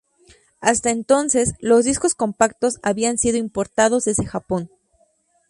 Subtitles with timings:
[0.61, 4.71] Hasta entonces, los discos compactos habían sido importados desde Japón.